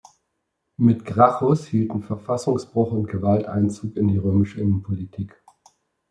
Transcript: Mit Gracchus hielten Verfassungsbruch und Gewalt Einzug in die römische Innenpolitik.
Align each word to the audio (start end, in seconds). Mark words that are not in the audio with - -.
Mit 0.77 1.05
Gracchus 1.05 1.67
hielten 1.67 2.01
Verfassungsbruch 2.01 2.91
und 2.91 3.05
Gewalt 3.07 3.45
Einzug 3.45 3.95
in 3.97 4.07
die 4.07 4.17
römische 4.17 4.59
Innenpolitik. 4.59 5.43